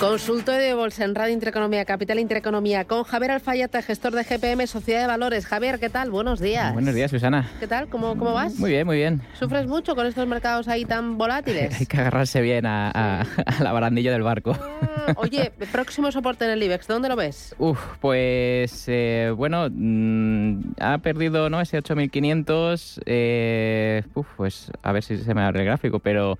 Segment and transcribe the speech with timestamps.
[0.00, 5.00] Consultorio de Bolsa en Radio Intereconomía, Capital Intereconomía, con Javier Alfayate, gestor de GPM Sociedad
[5.00, 5.44] de Valores.
[5.44, 6.10] Javier, ¿qué tal?
[6.12, 6.72] Buenos días.
[6.72, 7.50] Buenos días, Susana.
[7.58, 7.88] ¿Qué tal?
[7.88, 8.54] ¿Cómo, cómo vas?
[8.60, 9.20] Muy bien, muy bien.
[9.36, 11.74] ¿Sufres mucho con estos mercados ahí tan volátiles?
[11.80, 13.20] Hay que agarrarse bien a, a-
[13.58, 14.56] a la barandilla del barco.
[14.60, 17.56] Ah, Oye, próximo soporte en el IBEX, ¿dónde lo ves?
[17.58, 21.60] Uf, pues eh, bueno, mm, ha perdido ¿no?
[21.60, 23.00] ese 8500.
[23.04, 26.38] eh, uf, pues a ver si se me abre el gráfico, pero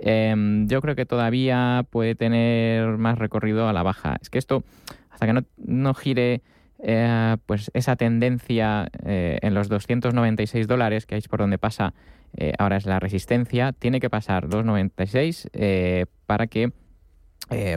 [0.00, 4.16] Em, yo creo que todavía puede tener más recorrido a la baja.
[4.20, 4.64] Es que esto,
[5.10, 6.42] hasta que no, no gire
[6.82, 11.94] eh, pues esa tendencia eh, en los 296 dólares, que es por donde pasa
[12.36, 15.48] eh, ahora es la resistencia, tiene que pasar 296
[16.26, 16.72] para que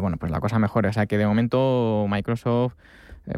[0.02, 0.90] bueno, pues la cosa mejore.
[0.90, 2.76] O sea que de momento Microsoft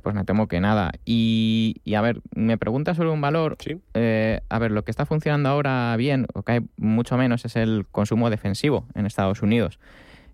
[0.02, 0.92] pues me temo que nada.
[1.06, 3.58] Y, y, a ver, me pregunta sobre un valor.
[3.94, 7.86] a ver, lo que está funcionando ahora bien, o que hay mucho menos, es el
[7.92, 9.80] consumo defensivo en Estados Unidos.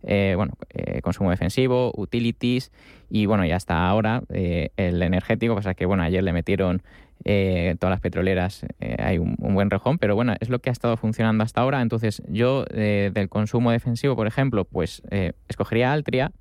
[0.04, 2.72] Eh, bueno, eh, consumo defensivo, utilities
[3.10, 6.82] y bueno, y hasta ahora eh, el energético, pasa que bueno, ayer le metieron
[7.24, 8.66] todas las petroleras,
[9.00, 11.82] hay un, buen rejón, pero bueno, es lo que ha estado funcionando hasta ahora.
[11.82, 15.02] Entonces yo del consumo defensivo, por ejemplo, pues
[15.50, 16.32] escogería Altria,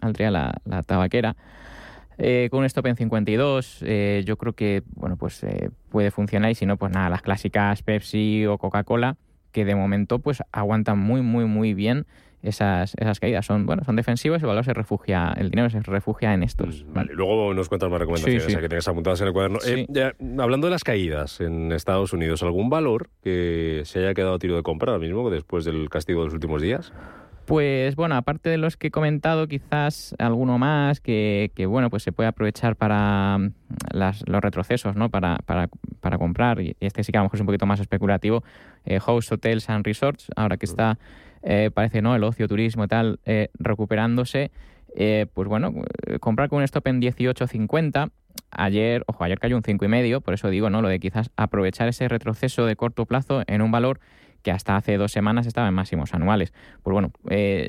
[0.00, 1.36] Altria la, la tabaquera.
[2.50, 3.84] Con un stop en 52,
[4.24, 5.44] yo creo que bueno pues
[5.90, 9.16] puede funcionar y si no, pues nada, las clásicas Pepsi o Coca-Cola,
[9.52, 12.06] que de momento pues aguantan muy, muy, muy bien
[12.42, 13.46] esas, esas caídas.
[13.46, 16.84] Son, bueno, son defensivos y el valor se refugia, el dinero se refugia en estos.
[16.84, 19.58] Mm, vale, luego nos cuentas más recomendaciones que tienes apuntadas en el cuaderno.
[19.66, 19.86] Eh,
[20.38, 24.56] hablando de las caídas en Estados Unidos, ¿algún valor que se haya quedado a tiro
[24.56, 26.92] de compra ahora mismo después del castigo de los últimos días?
[27.46, 32.04] Pues bueno, aparte de los que he comentado, quizás alguno más que, que bueno, pues
[32.04, 33.52] se puede aprovechar para mm,
[33.92, 35.08] las, los retrocesos, ¿no?
[35.08, 35.68] Para, para,
[36.00, 36.60] para, comprar.
[36.60, 38.44] Y este sí que a lo mejor es un poquito más especulativo.
[38.84, 40.98] Eh, House Hotels and Resorts, ahora que está
[41.42, 44.50] eh, parece no el ocio, turismo y tal eh, recuperándose,
[44.94, 45.72] eh, pues bueno,
[46.20, 48.10] comprar con un stop en 18.50.
[48.50, 50.82] Ayer, ojo, ayer cayó un 5,5, por eso digo, ¿no?
[50.82, 54.00] Lo de quizás aprovechar ese retroceso de corto plazo en un valor
[54.42, 56.52] que hasta hace dos semanas estaba en máximos anuales.
[56.82, 57.12] Pues bueno,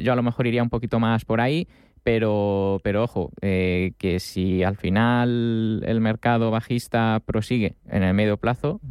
[0.03, 1.67] yo a lo mejor iría un poquito más por ahí,
[2.03, 8.81] pero, pero ojo, que si al final el mercado bajista prosigue en el medio plazo,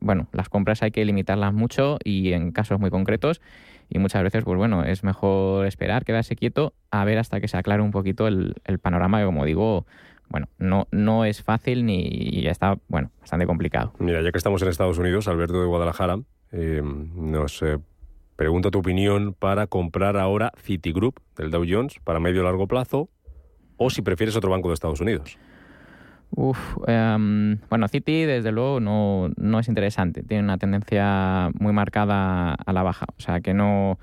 [0.00, 3.40] bueno, las compras hay que limitarlas mucho y en casos muy concretos
[3.88, 7.56] y muchas veces, pues bueno, es mejor esperar, quedarse quieto, a ver hasta que se
[7.56, 9.86] aclare un poquito el, panorama que, como digo,
[10.28, 13.92] bueno, no, no es fácil ni y está, bueno, bastante complicado.
[13.98, 16.18] Mira, ya que estamos en Estados Unidos, Alberto de Guadalajara
[16.54, 17.64] eh, nos
[18.36, 23.08] pregunta tu opinión para comprar ahora Citigroup del Dow Jones para medio largo plazo
[23.76, 25.36] o si prefieres otro banco de Estados Unidos.
[26.30, 32.54] Uf, em, bueno, City desde luego no, no, es interesante, tiene una tendencia muy marcada
[32.54, 33.98] a la baja, o sea que no,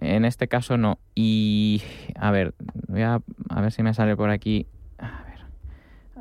[0.00, 0.98] en este caso no.
[1.14, 1.82] Y
[2.14, 2.54] a ver,
[2.88, 4.66] voy a, a ver si me sale por aquí,
[4.98, 5.46] a ver,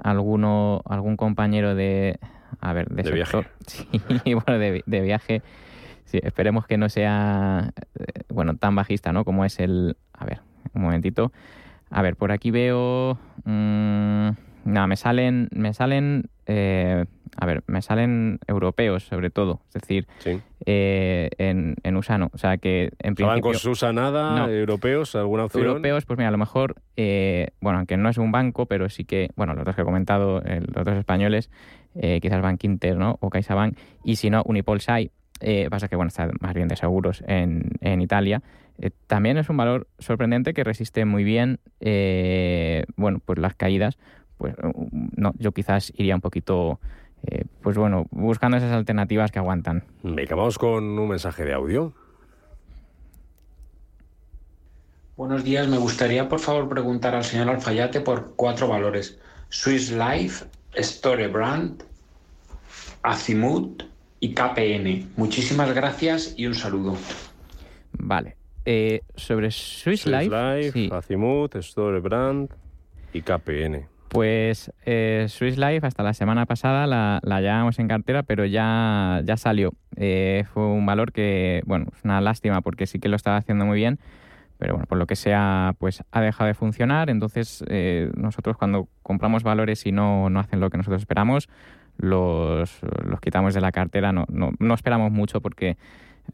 [0.04, 2.18] alguno, algún compañero de,
[2.59, 3.48] a ver, de, viaje.
[3.68, 3.88] Sí,
[4.33, 5.42] bueno, de, de, viaje.
[6.06, 9.24] Sí, esperemos que no sea, eh, bueno, tan bajista, ¿no?
[9.24, 10.42] Como es el, a ver,
[10.74, 11.31] un momentito.
[11.89, 13.18] A ver, por aquí veo...
[13.45, 14.30] Mmm,
[14.63, 17.06] no, me salen, me salen, eh,
[17.38, 20.07] a ver, me salen europeos sobre todo, es decir,
[20.65, 22.30] eh, en, en, Usano.
[22.33, 23.27] O sea que en principio.
[23.27, 24.51] ¿Bancos usa nada?
[24.51, 25.15] ¿Europeos?
[25.15, 25.65] ¿Alguna opción?
[25.65, 29.03] Europeos, pues mira, a lo mejor, eh, bueno, aunque no es un banco, pero sí
[29.03, 31.50] que, bueno, los dos que he comentado, los dos españoles,
[31.94, 33.18] quizás Bank Inter, ¿no?
[33.22, 35.12] O CaixaBank, y si no, Unipolsai.
[35.70, 38.42] pasa que, bueno, está más bien de seguros en, en Italia.
[39.08, 41.60] también es un valor sorprendente que resiste muy bien,
[42.96, 43.98] bueno, pues las caídas
[44.42, 44.56] pues
[45.16, 46.80] no, yo quizás iría un poquito,
[47.28, 49.84] eh, pues bueno, buscando esas alternativas que aguantan.
[50.02, 51.94] Venga, vamos con un mensaje de audio.
[55.16, 59.20] Buenos días, me gustaría por favor preguntar al señor Alfayate por cuatro valores.
[59.50, 60.46] Swiss Life,
[60.76, 61.84] Storebrand,
[63.04, 63.84] Azimut
[64.20, 65.12] y KPN.
[65.18, 66.98] Muchísimas gracias y un saludo.
[67.94, 68.36] Vale.
[68.66, 72.50] Eh, sobre Swiss, Life, Azimut, Storebrand
[73.12, 73.88] y KPN.
[74.10, 79.22] Pues eh, Swiss Life hasta la semana pasada la, la llevábamos en cartera, pero ya,
[79.24, 79.74] ya salió.
[79.96, 83.66] Eh, fue un valor que, bueno, es una lástima porque sí que lo estaba haciendo
[83.66, 84.00] muy bien,
[84.62, 87.10] pero bueno, por lo que sea, pues ha dejado de funcionar.
[87.10, 91.50] Entonces, eh, nosotros cuando compramos valores y no, no hacen lo que nosotros esperamos,
[91.98, 94.12] los, los quitamos de la cartera.
[94.12, 95.77] No, no, no esperamos mucho porque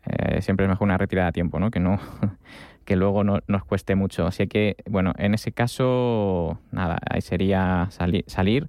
[0.05, 1.71] eh, siempre es mejor una retirada a tiempo, ¿no?
[1.71, 2.01] Que no
[2.83, 4.27] que luego no, nos cueste mucho.
[4.27, 8.67] Así que, bueno, en ese caso, nada, ahí sería salir.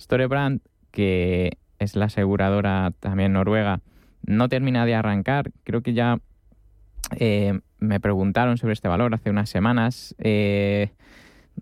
[0.00, 3.82] Storebrand, que es la aseguradora también noruega,
[4.22, 5.52] no termina de arrancar.
[5.62, 6.18] Creo que ya
[7.18, 10.14] eh, me preguntaron sobre este valor hace unas semanas.
[10.18, 10.90] Eh,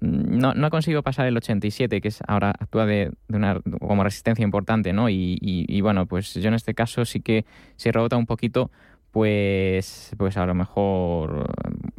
[0.00, 4.92] no, no, conseguido pasar el 87, que es ahora actúa de, una, como resistencia importante,
[4.92, 5.08] ¿no?
[5.08, 7.44] Y, y, bueno, pues yo en este caso sí que
[7.76, 8.70] se rebota un poquito
[9.12, 11.46] pues, pues a lo mejor,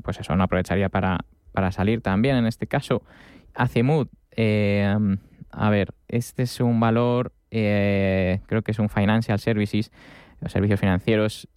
[0.03, 1.23] pues eso, no aprovecharía para,
[1.53, 3.03] para salir también en este caso.
[3.53, 4.93] Acemud, eh,
[5.49, 9.93] a ver, este es un valor, eh, creo que es un financial services,
[10.47, 11.47] servicios financieros,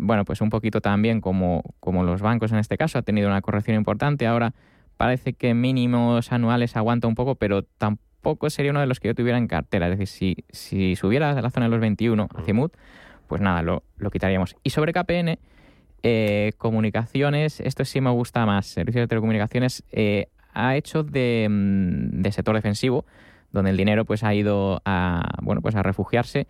[0.00, 3.42] bueno, pues un poquito también como, como los bancos en este caso, ha tenido una
[3.42, 4.54] corrección importante, ahora
[4.96, 9.14] parece que mínimos anuales aguanta un poco, pero tampoco sería uno de los que yo
[9.14, 9.88] tuviera en cartera.
[9.88, 12.74] Es decir, si, si subiera a la zona de los 21, Azimut,
[13.26, 14.56] pues nada, lo, lo quitaríamos.
[14.62, 15.38] Y sobre KPN,
[16.02, 18.66] eh, comunicaciones, esto sí me gusta más.
[18.66, 23.04] Servicios de telecomunicaciones eh, ha hecho de, mm, de, sector defensivo,
[23.52, 26.46] donde el dinero pues ha ido a bueno pues a refugiarse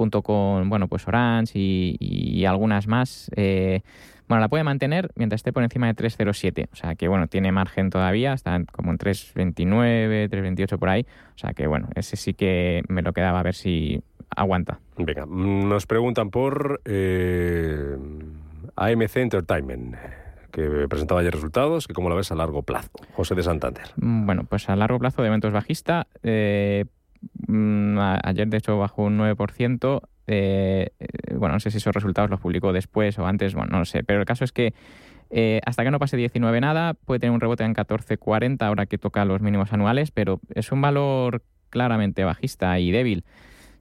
[0.00, 3.30] junto con bueno pues Orange y, y algunas más.
[3.36, 3.82] Eh,
[4.28, 6.68] bueno, la puede mantener mientras esté por encima de 3,07.
[6.72, 11.04] O sea que, bueno, tiene margen todavía, está como en 3,29, 3,28 por ahí.
[11.34, 14.02] O sea que, bueno, ese sí que me lo quedaba a ver si
[14.34, 14.78] aguanta.
[14.96, 17.98] Venga, nos preguntan por eh,
[18.76, 19.96] AMC Entertainment
[20.50, 22.90] que presentaba ayer resultados, que cómo lo ves a largo plazo.
[23.12, 23.84] José de Santander.
[23.96, 26.06] Mm, bueno, pues a largo plazo de eventos bajista.
[26.22, 26.86] Eh,
[28.22, 30.00] ayer, de hecho, bajó un 9%.
[30.26, 30.90] Eh,
[31.34, 34.04] bueno, no sé si esos resultados los publicó después o antes, bueno, no lo sé.
[34.04, 34.74] Pero el caso es que
[35.30, 38.98] eh, hasta que no pase 19 nada, puede tener un rebote en 14.40 ahora que
[38.98, 43.24] toca los mínimos anuales, pero es un valor claramente bajista y débil.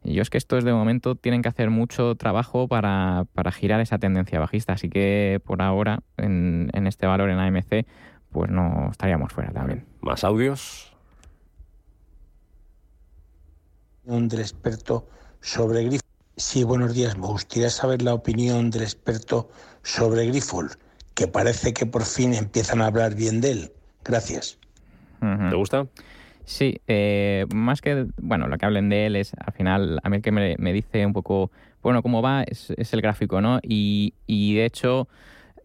[0.04, 3.82] Y yo es que estos de momento tienen que hacer mucho trabajo para, para girar
[3.82, 7.86] esa tendencia bajista, así que por ahora en, en este valor en AMC
[8.32, 9.86] pues no estaríamos fuera también.
[10.02, 10.89] ¿Más audios?
[14.10, 15.08] Del experto
[15.40, 16.10] sobre Grifol.
[16.36, 17.16] Sí, buenos días.
[17.16, 19.52] Me gustaría saber la opinión del experto
[19.84, 20.72] sobre Grifol,
[21.14, 23.72] que parece que por fin empiezan a hablar bien de él.
[24.04, 24.58] Gracias.
[25.20, 25.86] ¿Te gusta?
[26.44, 30.16] Sí, eh, más que, bueno, lo que hablen de él es, al final, a mí
[30.16, 31.52] el que me, me dice un poco,
[31.84, 33.60] bueno, cómo va, es, es el gráfico, ¿no?
[33.62, 35.08] Y, y de hecho,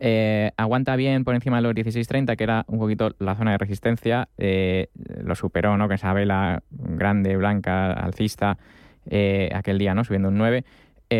[0.00, 3.58] eh, aguanta bien por encima de los 16.30, que era un poquito la zona de
[3.58, 4.88] resistencia, eh,
[5.22, 5.88] lo superó, ¿no?
[5.88, 6.62] Que esa vela
[6.96, 8.58] grande, blanca, alcista,
[9.06, 10.04] eh, aquel día, ¿no?
[10.04, 10.64] Subiendo un 9.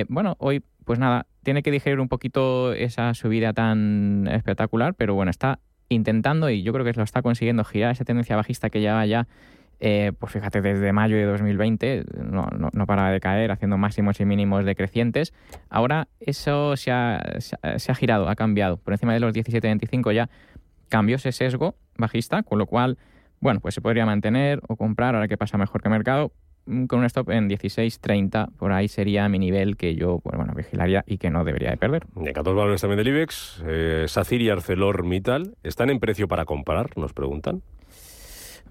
[0.09, 5.31] bueno, hoy, pues nada, tiene que digerir un poquito esa subida tan espectacular, pero bueno,
[5.31, 9.05] está intentando y yo creo que lo está consiguiendo girar esa tendencia bajista que lleva
[9.07, 9.29] ya,
[9.81, 14.21] eh, pues fíjate, desde mayo de 2020, no, no, no paraba de caer, haciendo máximos
[14.21, 15.33] y mínimos decrecientes.
[15.69, 18.77] Ahora eso se ha, se ha, se ha girado, ha cambiado.
[18.79, 20.31] Por encima de los 17.25 ya
[20.89, 22.99] cambió ese sesgo bajista, con lo cual,
[23.45, 26.33] bueno, pues se podría mantener o comprar ahora que pasa mejor que mercado
[26.65, 31.05] con un stop en 16.30, por ahí sería mi nivel que yo pues, bueno, vigilaría
[31.07, 32.07] y que no debería de perder.
[32.15, 36.97] De 14 valores también del IBEX, eh, SACIR y ArcelorMittal, ¿están en precio para comparar?
[36.97, 37.61] Nos preguntan.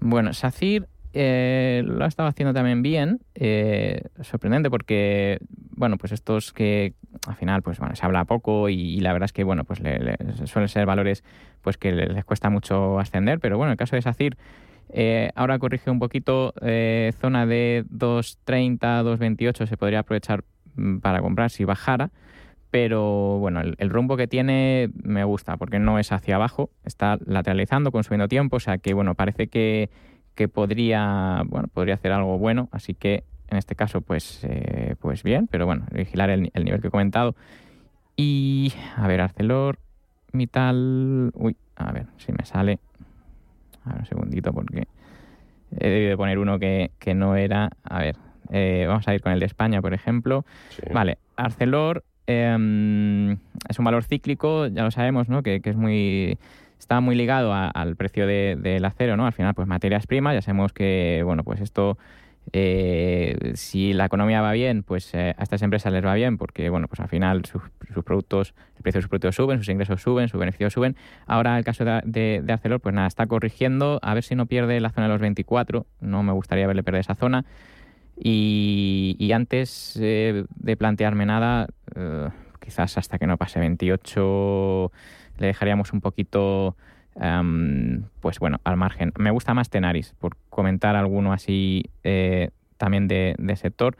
[0.00, 6.52] Bueno, SACIR eh, lo ha estado haciendo también bien, eh, sorprendente porque, bueno, pues estos
[6.52, 6.94] que
[7.26, 9.98] al final, pues bueno, se habla poco y, la verdad es que, bueno, pues le,
[9.98, 10.16] le,
[10.46, 11.24] suelen ser valores
[11.62, 14.36] pues que les cuesta mucho ascender, pero bueno, en el caso de SACIR
[14.90, 20.44] eh, ahora corrige un poquito, eh, zona de 2.30, 2.28 se podría aprovechar
[20.76, 22.10] mm, para comprar si bajara,
[22.70, 27.92] pero bueno, el, rumbo que tiene me gusta porque no es hacia abajo, está lateralizando,
[27.92, 29.90] consumiendo tiempo, o sea que bueno, parece que,
[30.34, 35.22] que podría, bueno, podría hacer algo bueno, así que en este caso pues, eh, pues
[35.22, 37.34] bien, pero bueno, vigilar el, el nivel que he comentado.
[38.16, 39.78] Y a ver, Arcelor,
[40.32, 42.78] Mittal, uy, a ver si me sale.
[43.84, 44.86] A ver, un segundito porque
[45.78, 47.70] he debido poner uno que, que no era.
[47.84, 48.16] A ver,
[48.50, 50.44] eh, vamos a ir con el de España, por ejemplo.
[50.70, 50.82] Sí.
[50.92, 53.36] Vale, Arcelor eh,
[53.68, 55.42] es un valor cíclico, ya lo sabemos, ¿no?
[55.42, 56.38] Que, que es muy
[56.78, 59.26] está muy ligado a, al precio del de, de acero, ¿no?
[59.26, 61.98] Al final, pues materias primas, ya sabemos que, bueno, pues esto
[62.52, 66.68] eh, si la economía va bien, pues eh, a estas empresas les va bien porque,
[66.68, 67.62] bueno, pues al final sus,
[67.92, 70.96] sus, productos, el precio de sus productos suben, sus ingresos suben, sus beneficios suben.
[71.26, 74.46] Ahora el caso de, de, de, Arcelor, pues nada, está corrigiendo, a ver si no
[74.46, 77.44] pierde la zona de los 24, no me gustaría verle perder esa zona.
[78.16, 81.66] Y, y antes eh, de plantearme nada,
[81.96, 82.28] eh,
[82.60, 84.92] quizás hasta que no pase 28,
[85.38, 86.76] le dejaríamos un poquito...
[88.20, 89.12] Pues bueno, al margen.
[89.18, 93.96] Me gusta más Tenaris, por comentar alguno así eh, también de, sector.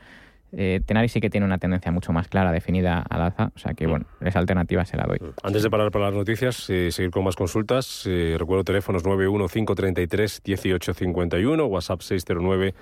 [0.56, 3.74] Eh, Tenaris sí que tiene una tendencia mucho más clara, definida al alza, o sea
[3.74, 5.18] que bueno, esa alternativa se la doy.
[5.42, 12.02] Antes de parar para las noticias, seguir con más consultas, eh, recuerdo teléfonos 915331851, WhatsApp
[12.02, 12.74] 609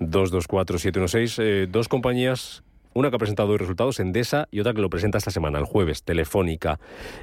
[0.00, 2.62] 224716, dos compañías
[2.98, 5.64] una que ha presentado hoy resultados, Endesa, y otra que lo presenta esta semana, el
[5.64, 6.78] jueves, Telefónica.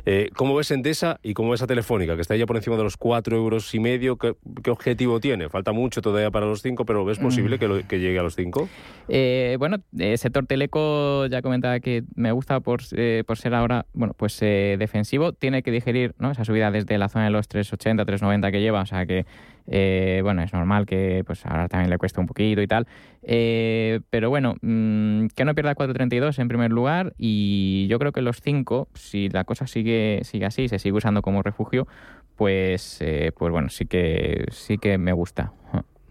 [0.05, 2.15] Eh, ¿Cómo ves Endesa y cómo ves a Telefónica?
[2.15, 4.17] Que está ya por encima de los cuatro euros y medio.
[4.17, 5.49] ¿Qué, qué objetivo tiene?
[5.49, 7.59] Falta mucho todavía para los cinco, pero ¿ves posible mm.
[7.59, 8.69] que, lo, que, llegue a los cinco?
[9.07, 13.85] Eh, bueno, eh, sector teleco ya comentaba que me gusta por, eh, por ser ahora,
[13.93, 15.33] bueno, pues eh, defensivo.
[15.33, 16.31] Tiene que digerir ¿no?
[16.31, 19.25] esa subida desde la zona de los 3,80, 3,90 que lleva, o sea que
[19.67, 22.87] eh, bueno, es normal que pues ahora también le cueste un poquito y tal.
[23.23, 28.21] Eh, pero bueno, mmm, que no pierda 4.32 en primer lugar y yo creo que
[28.21, 31.87] los 5, si la cosa sigue, sigue así, se sigue usando como refugio,
[32.35, 35.53] pues, eh, pues bueno, sí que, sí que me gusta.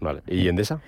[0.01, 0.21] Vale.
[0.27, 0.81] ¿Y Endesa?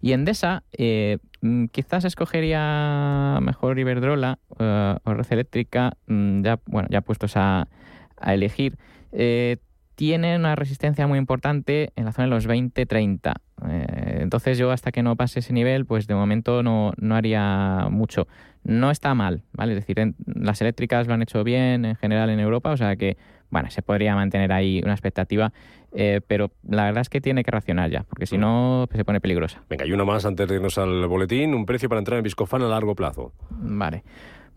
[0.00, 7.02] Y Endesa, eh, mm, quizás escogería mejor Iberdrola o Red Eléctrica, mm, ya, bueno, ya
[7.02, 7.68] puestos a,
[8.16, 8.76] a elegir.
[9.12, 9.58] Eh,
[9.94, 13.34] tiene una resistencia muy importante en la zona de los 20-30.
[13.68, 17.86] Eh, entonces yo hasta que no pase ese nivel, pues de momento no, no haría
[17.90, 18.26] mucho.
[18.64, 19.72] No está mal, ¿vale?
[19.74, 22.96] Es decir, en- las eléctricas lo han hecho bien en general en Europa, o sea
[22.96, 23.16] que,
[23.50, 25.52] bueno, se podría mantener ahí una expectativa,
[25.92, 29.04] eh, pero la verdad es que tiene que racionar ya, porque si no pues se
[29.04, 29.62] pone peligrosa.
[29.68, 31.54] Venga, y una más antes de irnos al boletín.
[31.54, 33.32] Un precio para entrar en Viscofan a largo plazo.
[33.50, 34.02] Vale.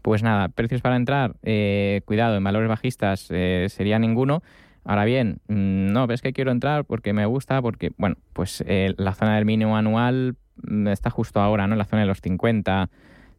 [0.01, 4.41] Pues nada, precios para entrar, eh, cuidado, en valores bajistas eh, sería ninguno.
[4.88, 8.94] Ahora bien, mm, no, ves que quiero entrar porque me gusta, porque, bueno, pues eh,
[8.98, 11.75] la zona del mínimo anual mm, está justo ahora, ¿no?
[11.75, 12.89] La zona de los 50,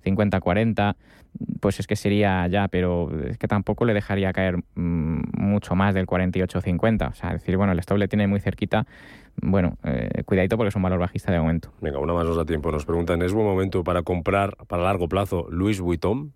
[0.05, 0.97] 50, 40,
[1.61, 5.95] pues es que sería ya, pero es que tampoco le dejaría caer mm, mucho más
[5.95, 7.09] del 48, 50.
[7.09, 8.87] O sea, decir, bueno, el stop le tiene muy cerquita,
[9.41, 11.73] bueno, eh, cuidadito porque es un valor bajista de momento.
[11.81, 12.71] Venga, una más nos da tiempo.
[12.71, 16.35] Nos preguntan, ¿es buen momento para comprar para largo plazo Louis Vuitton?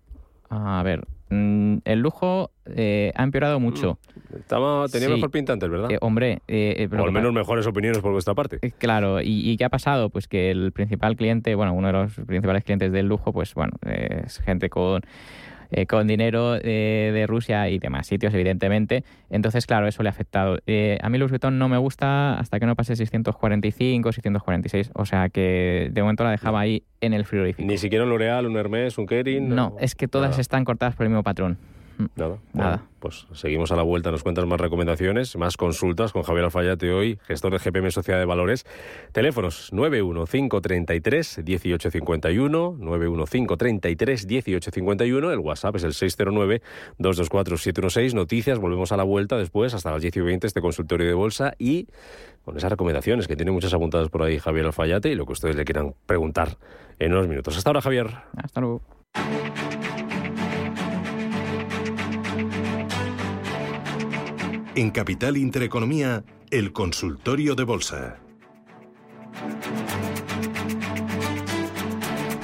[0.55, 3.97] A ver, mm, el lujo eh, ha empeorado mucho.
[4.37, 5.13] Estaba, tenía Sí.
[5.15, 5.91] mejor pinta antes, ¿verdad?
[5.91, 8.59] Eh, hombre, eh, eh, o pero al que menos mejores opiniones por vuestra parte.
[8.59, 10.09] pa- claro, ¿y, y qué ha pasado?
[10.09, 13.73] Pues que el principal cliente, bueno, uno de los principales clientes del lujo, pues bueno,
[13.83, 15.01] es gente con,
[15.71, 19.03] eh, con dinero eh, de Rusia y demás sitios, evidentemente.
[19.29, 20.57] Entonces, claro, eso le ha afectado.
[20.67, 25.05] Eh, a mí Louis Vuitton no me gusta hasta que no pase 645, 646, o
[25.05, 27.67] sea que de momento la dejaba ahí en el frigorífico.
[27.67, 29.49] Ni siquiera un L'Oreal, un Hermès, un Kering.
[29.49, 30.41] No, es que todas nada.
[30.41, 31.57] están cortadas por el mismo patrón.
[32.15, 32.37] Nada.
[32.53, 32.69] Nada.
[32.77, 36.91] Bueno, pues seguimos a la vuelta, nos cuentas más recomendaciones, más consultas con Javier Alfayate
[36.91, 38.65] hoy, gestor de GPM Sociedad de Valores.
[39.11, 46.61] Teléfonos 91533 1851, 91533 1851, el WhatsApp es el 609
[46.97, 48.13] 224 716.
[48.13, 51.53] Noticias, volvemos a la vuelta después, hasta las 10 y 20 este consultorio de bolsa
[51.57, 51.87] y
[52.45, 55.55] con esas recomendaciones que tiene muchas apuntadas por ahí Javier Alfayate y lo que ustedes
[55.55, 56.57] le quieran preguntar
[56.99, 57.57] en unos minutos.
[57.57, 58.07] Hasta ahora, Javier.
[58.35, 58.81] Hasta luego.
[64.75, 68.17] En Capital Intereconomía, el consultorio de bolsa.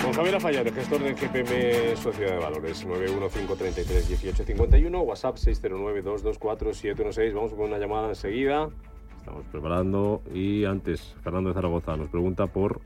[0.03, 7.33] Con Javier Afayate, gestor de GPM Sociedad de Valores, 915331851, WhatsApp 609224716.
[7.33, 8.69] Vamos con una llamada enseguida.
[9.17, 12.79] Estamos preparando y antes, Fernando de Zaragoza nos pregunta por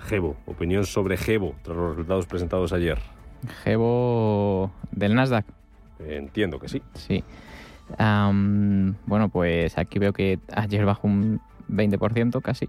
[0.00, 2.98] Gebo, opinión sobre Gebo tras los resultados presentados ayer.
[3.62, 5.46] Gebo del Nasdaq.
[6.00, 6.82] Entiendo que sí.
[6.94, 7.22] Sí.
[7.98, 12.68] Bueno, pues aquí veo que ayer bajó un 20% casi.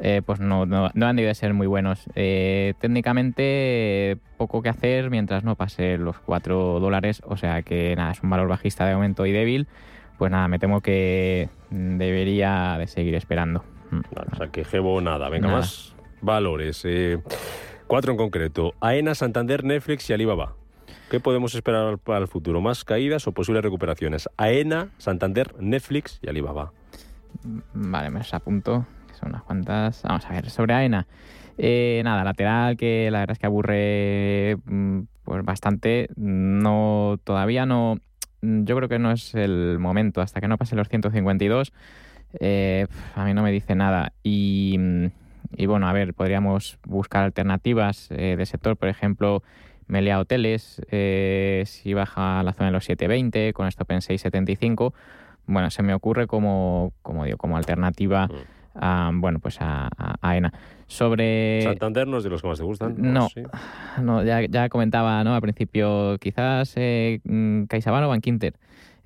[0.00, 2.04] Eh, pues no, no, no han debido de ser muy buenos.
[2.16, 7.22] Eh, técnicamente, poco que hacer mientras no pase los 4 dólares.
[7.26, 9.66] O sea que nada, es un valor bajista de momento y débil.
[10.18, 13.64] Pues nada, me temo que debería de seguir esperando.
[13.90, 14.00] Mm.
[14.14, 15.28] Vale, o sea que Gebo nada.
[15.28, 15.60] Venga, Nada.
[15.60, 16.82] más valores.
[16.84, 17.18] eh,
[17.86, 18.74] cuatro en concreto.
[18.80, 20.54] AENA, Santander, Netflix y Alibaba.
[21.10, 22.60] ¿Qué podemos esperar para el futuro?
[22.60, 24.28] ¿Más caídas o posibles recuperaciones?
[24.36, 26.72] AENA, Santander, Netflix y Alibaba.
[27.74, 28.86] Vale, me los apunto,
[29.18, 30.02] son unas cuantas.
[30.02, 31.06] Vamos a ver, sobre AENA.
[31.56, 36.08] Eh, nada, lateral, que la verdad es que aburre mm, pues bastante.
[36.16, 37.98] No, todavía no.
[38.42, 40.20] mm, Yo creo que no es el momento.
[40.20, 41.72] Hasta que no pase los 152,
[42.40, 44.12] eh, a mí no me dice nada.
[44.22, 45.06] Y, mm,
[45.56, 49.42] y bueno, a ver, podríamos buscar alternativas eh, de sector, por ejemplo.
[49.86, 54.94] Melia Hoteles, eh, si baja a la zona de los 720, con stop en 675,
[55.46, 58.28] bueno, se me ocurre como, como digo, como alternativa
[58.74, 60.52] a, bueno, pues a, a AENA.
[60.86, 61.62] Sobre...
[61.62, 62.94] Santander no es de los que más te gustan.
[62.98, 63.28] No.
[63.28, 63.42] Sí.
[64.00, 65.34] No, ya, ya comentaba ¿no?
[65.34, 68.54] al principio, quizás eh, mm, CaixaBank o Bankinter.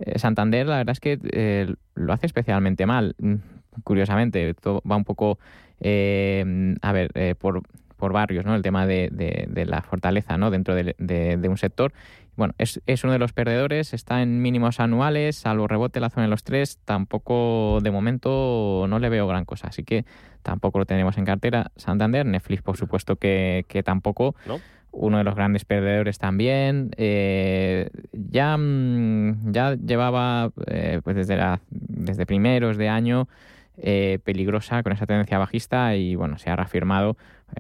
[0.01, 3.15] Eh, Santander, la verdad es que eh, lo hace especialmente mal.
[3.19, 3.37] Mm,
[3.85, 5.39] Curiosamente, todo va un poco,
[5.81, 7.63] eh, a ver, eh, por,
[7.99, 8.55] por barrios, ¿no?
[8.55, 10.51] El tema de, de- de la fortaleza, ¿no?
[10.51, 10.95] Dentro de,
[11.49, 11.93] un sector.
[12.37, 16.23] Bueno, es, es uno de los perdedores, está en mínimos anuales, salvo rebote la zona
[16.27, 20.05] de los tres, tampoco de momento no le veo gran cosa, así que
[20.45, 21.73] tampoco lo tenemos en cartera.
[21.77, 24.61] Santander, Netflix por supuesto que, que tampoco, ¿No?
[24.93, 26.91] uno de los grandes perdedores también.
[26.97, 33.29] Eh, ya, mm, ya llevaba eh, pues desde, la, desde primeros de año
[33.79, 37.17] eh, peligrosa con esa tendencia bajista y bueno, se ha reafirmado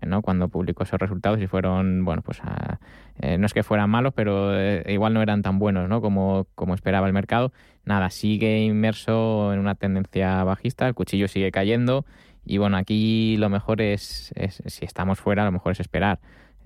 [0.06, 0.22] ¿no?
[0.22, 2.78] cuando publicó esos resultados y fueron, bueno, pues a-
[3.20, 6.00] eh, no es que fueran malos, pero eh, igual no eran tan buenos ¿no?
[6.00, 7.52] como, como esperaba el mercado.
[7.84, 12.04] Nada, sigue inmerso en una tendencia bajista, el cuchillo sigue cayendo
[12.44, 16.18] y bueno, aquí lo mejor es, es- si estamos fuera, lo mejor es esperar,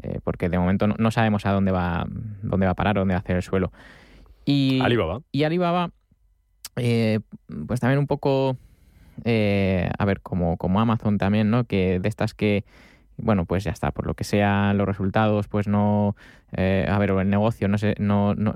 [0.02, 2.06] eh, porque de momento no, no sabemos a dónde va,
[2.42, 3.72] dónde va a parar, dónde va a hacer el suelo.
[4.44, 5.20] Y, Alibaba.
[5.30, 5.90] y Alibaba,
[6.76, 7.20] eh,
[7.66, 8.56] pues también un poco,
[9.24, 11.64] eh, a ver, como, como Amazon también, ¿no?
[11.64, 12.64] Que de estas que,
[13.16, 16.16] bueno, pues ya está, por lo que sea los resultados, pues no,
[16.56, 18.54] eh, a ver, el negocio no, se, no, no,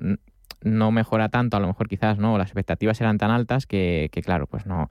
[0.62, 2.38] no mejora tanto, a lo mejor quizás, ¿no?
[2.38, 4.88] Las expectativas eran tan altas que, que claro, pues no,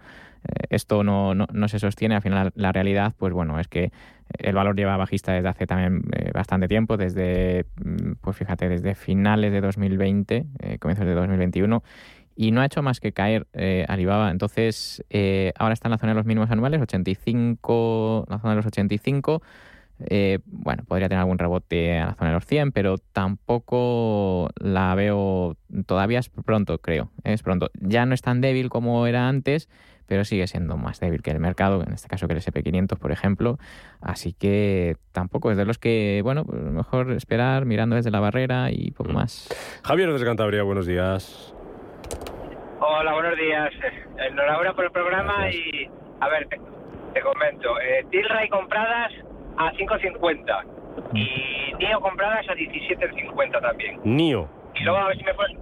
[0.70, 2.16] esto no, no, no, se sostiene.
[2.16, 3.92] Al final, la, realidad, pues bueno, es que
[4.38, 8.96] el valor lleva bajista desde hace también eh, bastante tiempo, desde, mm, pues fíjate, desde
[8.96, 11.84] finales de 2020, eh, comienzos de 2021,
[12.36, 14.30] y no ha hecho más que caer eh, Alibaba.
[14.32, 18.56] Entonces, eh, ahora está en la zona de los mínimos anuales, 85, la zona de
[18.58, 19.42] los 85.
[20.10, 24.94] Eh, bueno, podría tener algún rebote a la zona de los 100, pero tampoco la
[24.96, 27.70] veo, todavía es pronto, creo, es pronto.
[27.80, 29.70] Ya no es tan débil como era antes,
[30.06, 33.14] pero sigue siendo más débil que el mercado, en este caso que el SP500, por
[33.14, 33.58] ejemplo.
[34.02, 38.72] Así que tampoco es de los que, bueno, pues mejor esperar mirando desde la barrera
[38.72, 39.16] y poco Mm.
[39.16, 39.48] más.
[39.84, 41.55] Javier desde Cantabria, buenos días.
[42.80, 43.72] Hola, buenos días.
[44.18, 45.56] Enhorabuena por el programa Gracias.
[45.74, 45.90] y,
[46.20, 46.60] a ver, te,
[47.14, 47.80] te comento.
[47.80, 49.12] Eh, Tilray compradas
[49.58, 50.64] a 5.50
[51.14, 54.00] y NIO compradas a 17.50 también.
[54.04, 54.50] NIO.
[54.76, 55.54] Y luego a ver si me puedes...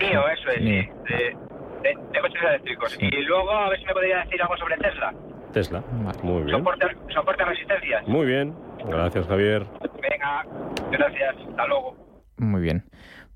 [0.00, 0.82] NIO, eso es, NIO.
[0.82, 1.36] sí, de,
[1.82, 2.98] de- de coches eléctricos.
[3.00, 5.14] Y luego a ver si me podría decir algo sobre Tesla.
[5.52, 5.82] Tesla.
[5.92, 6.18] Vale.
[6.22, 6.58] Muy bien.
[6.58, 8.06] Soporte, soporte a resistencias.
[8.08, 8.54] Muy bien.
[8.84, 9.64] Gracias, Javier.
[10.02, 10.44] Venga,
[10.90, 11.36] gracias.
[11.48, 11.96] Hasta luego.
[12.38, 12.84] Muy bien.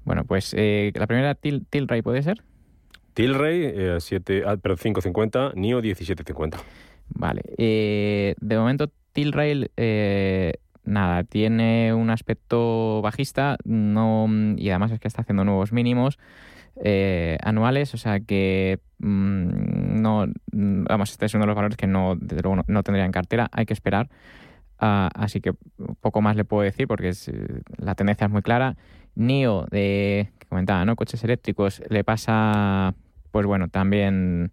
[0.05, 2.38] Bueno, pues eh, la primera Til- Tilray puede ser.
[3.20, 6.56] Tilray, eh, 7, ah, perdón, 5.50, NIO 17.50.
[7.11, 7.42] Vale.
[7.59, 10.54] Eh, de momento, Tilray, eh,
[10.85, 16.18] nada, tiene un aspecto bajista no, y además es que está haciendo nuevos mínimos
[16.83, 21.76] eh, anuales, o sea que mm, no, mm, vamos, este es uno de los valores
[21.76, 24.09] que no, desde luego no, tendría en cartera, hay que esperar.
[24.78, 25.52] Ah, así que
[26.00, 27.35] poco más le puedo decir porque es, eh,
[27.76, 28.78] la tendencia es muy clara.
[29.14, 30.96] NIO, de, que comentaba, ¿no?
[30.96, 32.94] Coches eléctricos, le pasa,
[33.31, 34.51] pues bueno, también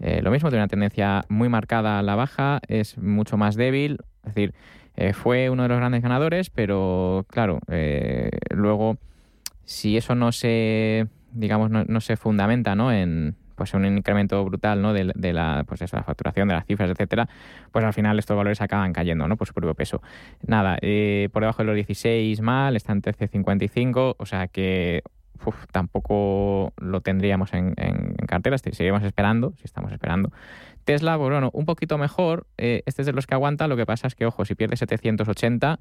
[0.00, 3.98] eh, lo mismo, tiene una tendencia muy marcada a la baja, es mucho más débil,
[4.24, 4.54] es decir,
[4.96, 8.98] eh, fue uno de los grandes ganadores, pero claro, eh, luego,
[9.64, 12.92] si eso no se, digamos, no, se fundamenta, ¿no?
[12.92, 14.92] En pues un incremento brutal ¿no?
[14.92, 17.28] de, de la pues eso, la facturación de las cifras etcétera
[17.70, 19.36] pues al final estos valores acaban cayendo ¿no?
[19.36, 20.02] por su propio peso
[20.44, 25.02] nada eh, por debajo de los 16 mal está en 13.55 o sea que
[25.46, 30.30] uf, tampoco lo tendríamos en, en, en cartera seguiremos esperando si estamos esperando
[30.84, 32.46] Tesla, pues bueno, un poquito mejor.
[32.58, 33.68] Eh, este es de los que aguanta.
[33.68, 35.78] Lo que pasa es que, ojo, si pierde 780,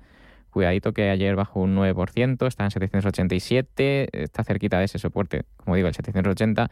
[0.49, 5.75] cuidadito que ayer bajó un 9%, está en 787, está cerquita de ese soporte, como
[5.75, 6.69] digo, el 780.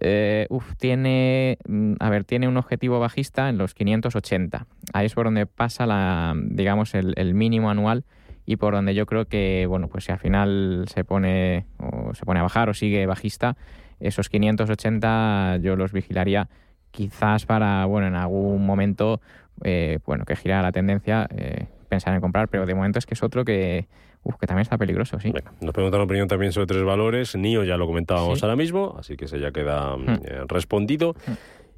[0.00, 0.46] Eh,
[0.78, 4.66] tiene, mm, a ver, tiene un objetivo bajista en los 580.
[4.92, 8.04] Ahí es por donde pasa la, digamos, el mínimo anual
[8.50, 12.24] y por donde yo creo que, bueno, pues si al final se pone, o se
[12.24, 13.58] pone a bajar o sigue bajista,
[14.00, 16.48] esos 580 yo los vigilaría
[16.90, 19.20] quizás para, bueno, en algún momento,
[19.64, 23.12] eh, bueno, que gira la tendencia, eh, pensar en comprar, pero de momento es que
[23.12, 23.86] es otro que,
[24.22, 25.30] uf, que también está peligroso, sí.
[25.30, 27.36] Venga, nos preguntan opinión también sobre tres valores.
[27.36, 28.44] NIO ya lo comentábamos Sí.
[28.46, 30.20] ahora mismo, así que se ya queda mm, Hmm.
[30.24, 31.14] eh, respondido.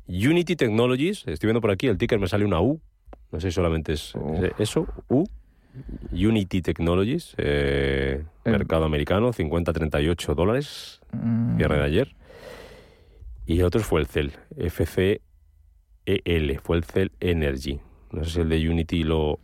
[0.06, 2.80] Unity Technologies, estoy viendo por aquí, el ticker me sale una U.
[3.32, 4.14] No sé si solamente es
[4.58, 5.24] eso, U.
[6.12, 8.50] Unity Technologies, eh, Eh.
[8.50, 12.14] mercado americano, 50-38 dólares, Mm, cierre de ayer.
[13.46, 14.32] Y el otro fue el CEL,
[14.68, 15.20] FCEL,
[16.62, 17.80] fue el CEL Energy.
[18.12, 19.38] No sé si el de Unity lo...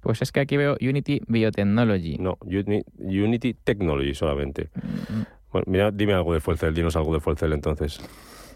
[0.00, 2.18] Pues es que aquí veo Unity Biotechnology.
[2.18, 4.70] No, Uni- Unity Technology solamente.
[4.74, 8.00] Mm, Bueno, mira, dime algo de Fuelcel, dinos algo de Fuelcel entonces.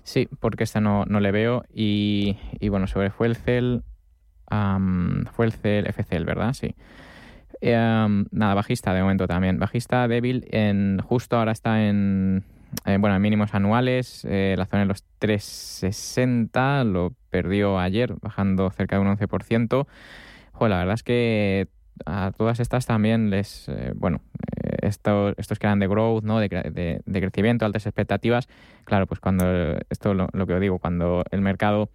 [0.05, 1.65] Sí, porque esta no, no le veo.
[1.73, 3.83] Y, y bueno, sobre Fuelcel,
[4.49, 6.53] am, Fuelcel, FCL, ¿verdad?
[6.53, 6.75] Sí.
[7.65, 9.59] Eh, nada, bajista de momento también.
[9.61, 12.43] Bajista débil, en justo ahora está en,
[12.85, 18.97] bueno, en mínimos anuales, eh, la zona de los 360, lo perdió ayer, bajando cerca
[18.97, 19.87] de un 11%.
[20.53, 21.69] Joder, la verdad es que
[22.05, 24.21] a todas estas también les, eh, bueno,
[24.65, 26.41] eh, estos, estos que eran de growth, ¿no?
[26.41, 28.49] De, de- de crecimiento, altas expectativas,
[28.85, 29.45] claro, pues cuando,
[29.89, 31.91] esto lo, lo que os digo, cuando el mercado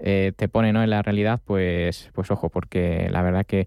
[0.00, 0.84] eh, te pone ¿no?
[0.84, 3.66] en la realidad, pues, pues ojo, porque la verdad que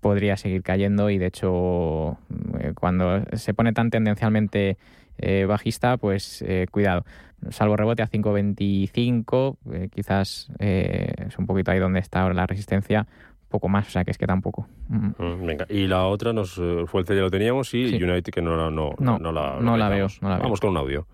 [0.00, 2.18] podría seguir cayendo y de hecho
[2.60, 4.76] eh, cuando se pone tan tendencialmente
[5.18, 7.04] eh, bajista, pues eh, cuidado.
[7.50, 12.46] Salvo rebote a 5.25, eh, quizás eh, es un poquito ahí donde está ahora la
[12.46, 13.06] resistencia,
[13.48, 14.66] poco más, o sea que es que tampoco.
[14.88, 15.06] Mm.
[15.18, 18.02] Mm, Venga, y la otra nos eh, Fuelcel ya lo teníamos y Sí.
[18.02, 20.42] United que no, la- no, No, no la, no la veo, no la veo.
[20.44, 21.06] Vamos con un audio.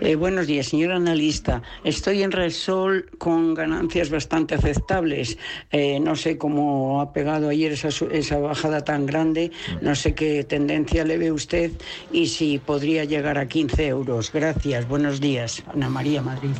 [0.00, 1.62] Eh, buenos días, señor analista.
[1.84, 5.38] Estoy en Resol con ganancias bastante aceptables.
[5.70, 9.52] Eh, no sé cómo ha pegado ayer esa, su- esa bajada tan grande.
[9.80, 11.70] No sé qué tendencia le ve usted
[12.12, 14.32] y si podría llegar a 15 euros.
[14.32, 14.88] Gracias.
[14.88, 15.62] Buenos días.
[15.72, 16.50] Ana María Madrid.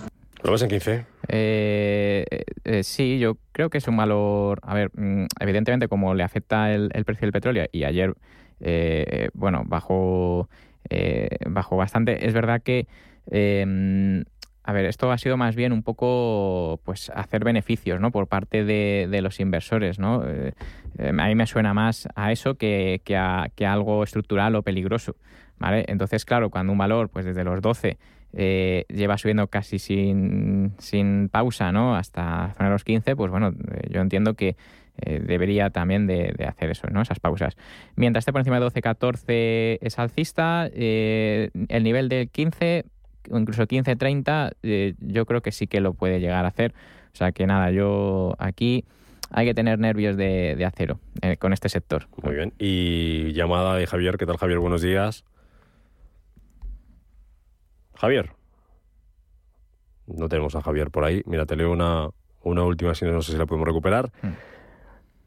[0.45, 1.07] ¿Lo ves en 15?
[1.29, 2.25] Eh,
[2.65, 4.61] eh, sí, yo creo que es un valor.
[4.63, 8.15] A ver, mm, evidentemente, como le afecta el, el precio del petróleo y ayer,
[8.61, 10.49] eh, bueno, bajó,
[10.91, 12.25] eh, bajó bastante.
[12.27, 12.87] Es verdad que.
[13.31, 14.25] Eh,
[14.65, 18.13] a ver, esto ha sido más bien un poco, pues, hacer beneficios, ¿no?
[18.13, 20.25] Por parte de, los inversores, ¿no?
[20.25, 20.53] Eh,
[20.99, 24.63] eh, a mí me suena más a eso que, a, que a algo estructural o
[24.63, 25.17] peligroso,
[25.59, 25.85] ¿vale?
[25.89, 27.99] Entonces, claro, cuando un valor, pues, desde los 12
[28.35, 31.97] eh, lleva subiendo casi sin, sin pausa, ¿no?
[31.97, 34.57] Hasta zona de los 15, pues, bueno, eh, yo entiendo que
[35.05, 37.01] debería también de, hacer eso, ¿no?
[37.01, 37.57] Esas pausas.
[37.97, 42.85] Mientras esté por encima de 12-14 es alcista, el nivel del 15
[43.31, 46.75] o incluso 15-30, eh, yo creo que sí que lo puede llegar a hacer.
[47.13, 48.85] O sea que nada, yo aquí
[49.31, 52.07] hay que tener nervios de, de acero eh, con este sector.
[52.23, 52.53] Muy bien.
[52.59, 54.17] Y llamada de Javier.
[54.17, 54.59] ¿Qué tal, Javier?
[54.59, 55.25] Buenos días.
[57.95, 58.31] Javier.
[60.07, 61.23] No tenemos a Javier por ahí.
[61.27, 62.09] Mira, te leo una,
[62.43, 64.11] una última, si no, no sé si la podemos recuperar.
[64.23, 64.33] Hmm.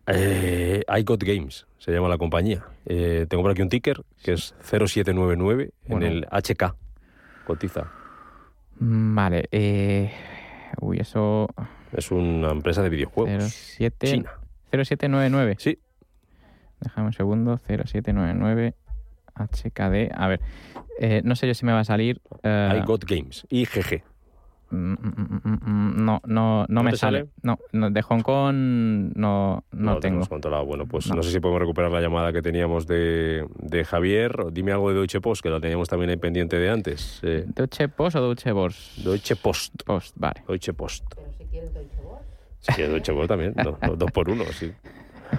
[0.07, 2.65] Eh, I Got Games, se llama la compañía.
[2.85, 6.05] Eh, tengo por aquí un ticker que es 0799 Bueno.
[6.05, 6.75] en el HK.
[7.45, 7.91] Cotiza.
[8.79, 10.11] Mm, Vale, eh,
[10.81, 11.47] uy, eso...
[11.93, 13.43] Es una empresa de videojuegos.
[13.53, 14.31] 07, China.
[14.71, 15.55] 0799.
[15.59, 15.79] Sí.
[16.81, 17.57] Déjame un segundo.
[17.57, 18.73] 0799
[19.35, 20.11] HKD.
[20.13, 20.41] A ver,
[20.99, 22.21] eh, no sé yo si me va a salir.
[22.43, 23.45] eh, I Got Games.
[23.49, 24.03] IGG.
[24.71, 27.19] No, no, no, ¿No me te sale.
[27.19, 27.29] sale?
[27.43, 28.55] No, no, de Hong Kong
[29.15, 29.99] no, no, lo tengo.
[29.99, 30.65] tenemos controlado.
[30.65, 31.15] Bueno, pues no.
[31.15, 31.23] No.
[31.23, 34.51] sé si podemos recuperar la llamada que teníamos de, de Javier.
[34.51, 37.19] Dime algo de Deutsche Post, que la teníamos también ahí pendiente de antes.
[37.23, 39.01] Eh, ¿Deutsche Post o Deutsche Bors?
[39.03, 39.83] Deutsche Post.
[39.85, 40.43] Post, vale.
[40.47, 41.05] Deutsche Post.
[41.37, 43.53] Si quieres Deutsche Post también.
[43.55, 44.71] no, no, dos por uno, sí.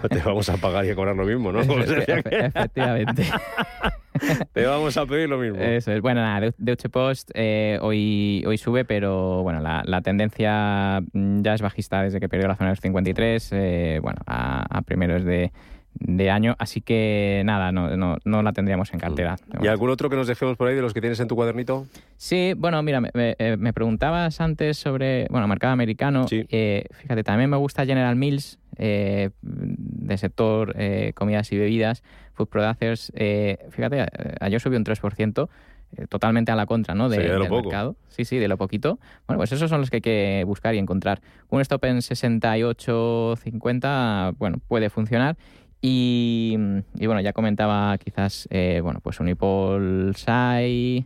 [0.11, 1.61] Te vamos a pagar y a cobrar lo mismo, ¿no?
[1.61, 3.25] Efectivamente.
[4.53, 5.61] Te vamos a pedir lo mismo.
[5.61, 6.01] Eso es.
[6.01, 11.43] Bueno, nada, Deu- Deutsche Post eh, hoy, hoy sube, pero bueno, la, la tendencia mm,
[11.43, 14.83] ya es bajista desde que perdió la zona de los 53, eh, bueno, a, a
[14.83, 15.53] primeros de,
[15.99, 19.37] de año, así que nada, no, no, no la tendríamos en cartera.
[19.63, 21.87] ¿Y algún otro que nos dejemos por ahí de los que tienes en tu cuadernito?
[22.17, 26.27] Sí, bueno, mira, me, me- eh, me preguntabas antes sobre, bueno, mercado americano.
[26.29, 26.45] Sí.
[26.51, 32.03] Eh, fíjate, también me gusta General Mills, eh, de sector eh, comidas y bebidas,
[32.35, 33.11] Food Producers.
[33.15, 34.07] eh, fíjate,
[34.41, 35.49] ayer subió un 3%,
[35.97, 37.09] eh, totalmente a la contra, ¿no?
[37.09, 37.63] De, Sí, de lo del poco.
[37.63, 37.97] mercado.
[38.09, 38.99] Sí, sí, de lo poquito.
[39.27, 41.23] Bueno, pues esos son los que hay que buscar y encontrar.
[41.49, 45.37] Un stop en 68.50, bueno, puede funcionar.
[45.83, 46.57] Y,
[46.97, 51.05] y bueno, ya comentaba quizás, eh, bueno, pues Unipol SAI.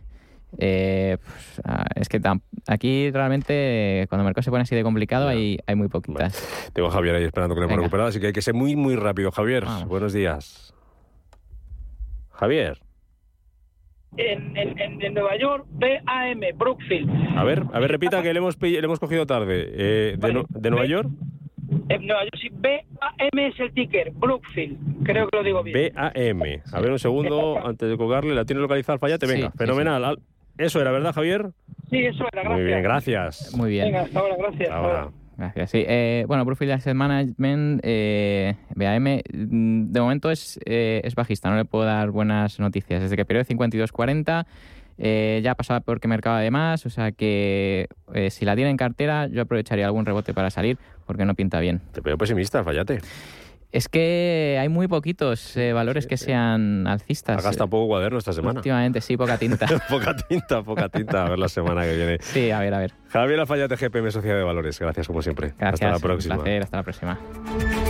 [0.57, 2.19] eh, pues, ah, es que
[2.67, 6.71] aquí realmente cuando el mercado se pone así de complicado hay, hay muy poquitas.
[6.73, 8.75] Tengo a Javier ahí esperando que lo hemos recuperado, así que hay que ser muy,
[8.75, 9.31] muy rápido.
[9.31, 9.87] Javier, Vamos.
[9.87, 10.73] buenos días.
[12.31, 12.79] Javier,
[14.17, 17.09] en, en, en- en Nueva York, BAM, Brookfield.
[17.37, 19.69] a ver, a ver, repita que le hemos, le hemos cogido tarde.
[19.73, 20.33] Eh, de, Vale.
[20.33, 21.09] Nu- de Nueva York?
[21.95, 25.03] En Nueva York, sí, BAM es el ticker, Brookfield.
[25.03, 25.93] Creo que lo digo bien.
[25.95, 26.41] BAM.
[26.73, 29.25] A ver, un segundo, antes de colgarle, ¿la tienes localizada al fallate?
[29.27, 30.03] Sí, Venga, sí, fenomenal.
[30.05, 30.19] Al-
[30.57, 31.49] Eso era, ¿verdad, Javier?
[31.89, 32.55] Sí, eso era, gracias.
[32.57, 33.55] Muy bien, gracias.
[33.55, 33.85] Muy bien.
[33.85, 34.61] Venga, hasta ahora, gracias.
[34.69, 35.09] Hasta ahora.
[35.37, 35.71] Gracias.
[35.71, 41.49] Sí, eh, bueno, Brookfield Asset Management, eh, BAM, mm, de momento es, eh, es bajista,
[41.49, 43.01] no le puedo dar buenas noticias.
[43.01, 44.45] Desde que perdió 52.40,
[45.03, 48.69] eh, ya ha pasado por qué mercado además, o sea que eh, si la tiene
[48.69, 51.81] en cartera, yo aprovecharía algún rebote para salir, porque no pinta bien.
[51.91, 52.99] Te veo pesimista, fallate.
[53.71, 57.39] Es que hay muy poquitos eh, valores Sí, que sean alcistas.
[57.39, 58.59] Ha gastado poco cuaderno esta semana.
[58.59, 59.65] Últimamente, sí, poca tinta.
[59.89, 61.25] poca tinta, poca tinta.
[61.25, 62.17] A ver la semana que viene.
[62.19, 62.93] sí, a ver, a ver.
[63.07, 64.77] Javier Alfayate, GPM Sociedad de Valores.
[64.77, 65.53] Gracias, como siempre.
[65.57, 65.73] Gracias.
[65.73, 66.35] Hasta la un próxima.
[66.35, 67.80] placer, hasta la próxima.